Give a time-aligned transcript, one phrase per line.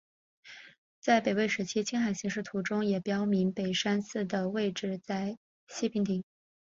[0.99, 6.23] 在北魏时期青海形势图中也标明北山寺的位置在西平亭。